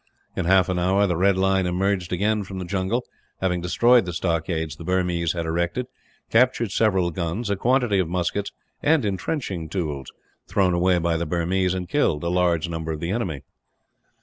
In 0.35 0.45
half 0.45 0.67
an 0.67 0.79
hour 0.79 1.05
the 1.05 1.15
red 1.15 1.37
line 1.37 1.67
emerged 1.67 2.11
again 2.11 2.43
from 2.43 2.57
the 2.57 2.65
jungle, 2.65 3.05
having 3.39 3.61
destroyed 3.61 4.05
the 4.05 4.13
stockades 4.13 4.75
the 4.77 4.83
Burmese 4.83 5.33
had 5.33 5.45
erected; 5.45 5.85
captured 6.31 6.71
several 6.71 7.11
guns, 7.11 7.51
a 7.51 7.55
quantity 7.55 7.99
of 7.99 8.09
muskets, 8.09 8.51
and 8.81 9.05
entrenching 9.05 9.69
tools 9.69 10.11
thrown 10.47 10.73
away 10.73 10.97
by 10.97 11.17
the 11.17 11.27
Burmese; 11.27 11.75
and 11.75 11.87
killed 11.87 12.23
a 12.23 12.29
large 12.29 12.67
number 12.67 12.91
of 12.91 12.99
the 12.99 13.11
enemy. 13.11 13.43